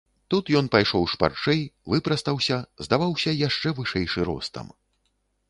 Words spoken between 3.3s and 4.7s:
яшчэ вышэйшы ростам.